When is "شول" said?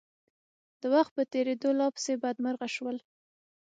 2.75-2.97